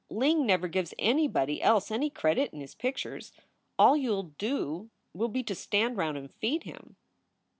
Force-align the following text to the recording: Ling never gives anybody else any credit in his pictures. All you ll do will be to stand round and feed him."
Ling 0.09 0.47
never 0.47 0.67
gives 0.67 0.95
anybody 0.97 1.61
else 1.61 1.91
any 1.91 2.09
credit 2.09 2.51
in 2.51 2.59
his 2.59 2.73
pictures. 2.73 3.31
All 3.77 3.95
you 3.95 4.15
ll 4.15 4.23
do 4.39 4.89
will 5.13 5.27
be 5.29 5.43
to 5.43 5.53
stand 5.53 5.95
round 5.95 6.17
and 6.17 6.33
feed 6.33 6.63
him." 6.63 6.95